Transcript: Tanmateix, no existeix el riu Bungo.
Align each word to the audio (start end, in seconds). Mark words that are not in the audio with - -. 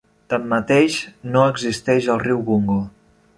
Tanmateix, 0.33 0.95
no 1.35 1.43
existeix 1.51 2.09
el 2.15 2.23
riu 2.25 2.41
Bungo. 2.49 2.81